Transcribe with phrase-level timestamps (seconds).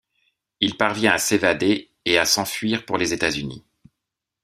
[0.61, 3.63] Il parvient à s’évader et à s’enfuir pour les États-Unis.